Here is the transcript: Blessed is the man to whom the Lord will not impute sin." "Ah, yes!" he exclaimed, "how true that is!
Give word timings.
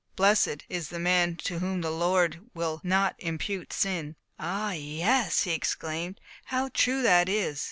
Blessed 0.15 0.63
is 0.67 0.89
the 0.89 0.97
man 0.97 1.35
to 1.43 1.59
whom 1.59 1.81
the 1.81 1.91
Lord 1.91 2.49
will 2.55 2.81
not 2.83 3.13
impute 3.19 3.71
sin." 3.71 4.15
"Ah, 4.39 4.71
yes!" 4.71 5.43
he 5.43 5.51
exclaimed, 5.51 6.19
"how 6.45 6.69
true 6.69 7.03
that 7.03 7.29
is! 7.29 7.59